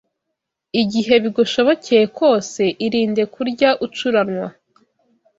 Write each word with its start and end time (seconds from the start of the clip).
Igihe 0.81 1.13
bigushobokeye 1.23 2.05
kose, 2.17 2.63
irinde 2.85 3.23
kurya 3.33 3.69
ucuranwa 3.85 4.47